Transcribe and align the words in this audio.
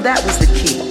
that 0.00 0.24
was 0.24 0.38
the 0.38 0.46
key. 0.54 0.87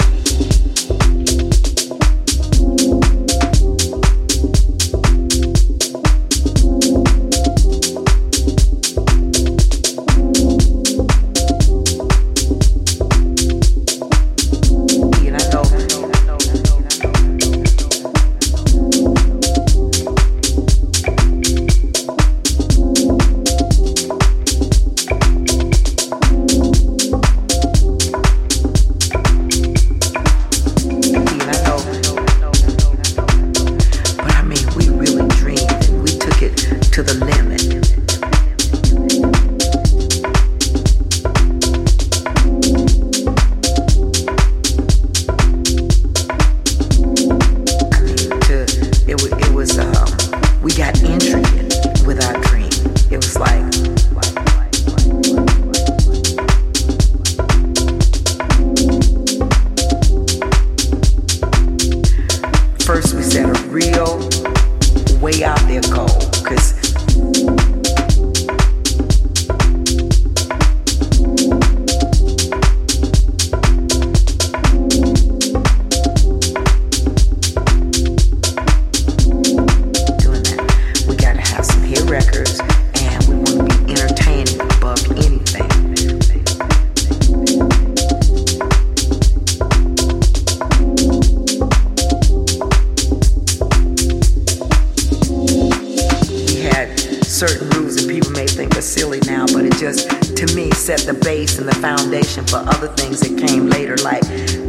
Later. 103.78 103.98
Like, 103.98 104.24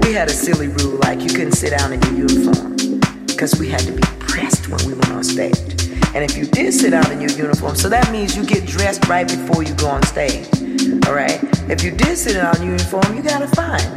we 0.04 0.12
had 0.12 0.28
a 0.28 0.32
silly 0.32 0.68
rule, 0.68 0.98
like 0.98 1.22
you 1.22 1.30
couldn't 1.30 1.52
sit 1.52 1.70
down 1.76 1.94
in 1.94 2.02
your 2.02 2.28
uniform 2.28 2.76
because 3.26 3.58
we 3.58 3.68
had 3.68 3.80
to 3.80 3.92
be 3.92 4.02
pressed 4.18 4.68
when 4.68 4.84
we 4.86 4.92
went 4.92 5.10
on 5.12 5.24
stage. 5.24 5.56
And 6.14 6.22
if 6.28 6.36
you 6.36 6.44
did 6.44 6.74
sit 6.74 6.90
down 6.90 7.10
in 7.10 7.18
your 7.20 7.30
uniform, 7.30 7.74
so 7.74 7.88
that 7.88 8.12
means 8.12 8.36
you 8.36 8.44
get 8.44 8.66
dressed 8.66 9.08
right 9.08 9.26
before 9.26 9.62
you 9.62 9.74
go 9.76 9.88
on 9.88 10.02
stage. 10.02 10.46
All 11.06 11.14
right? 11.14 11.40
If 11.70 11.82
you 11.82 11.90
did 11.90 12.18
sit 12.18 12.34
down 12.34 12.56
in 12.56 12.62
your 12.64 12.72
uniform, 12.72 13.16
you 13.16 13.22
got 13.22 13.40
a 13.40 13.48
fine. 13.48 13.90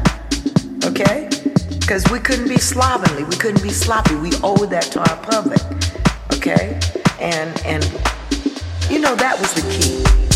Okay? 0.86 1.28
Because 1.80 2.10
we 2.10 2.20
couldn't 2.20 2.48
be 2.48 2.58
slovenly, 2.58 3.26
we 3.26 3.36
couldn't 3.36 3.64
be 3.64 3.72
sloppy. 3.72 4.16
We 4.16 4.32
owed 4.44 4.70
that 4.70 4.88
to 4.94 5.00
our 5.00 5.18
public. 5.24 5.60
Okay? 6.36 6.80
And 7.20 7.52
and 7.66 7.84
you 8.90 9.00
know 9.00 9.16
that 9.16 9.36
was 9.42 9.52
the 9.60 9.66
key. 9.76 10.31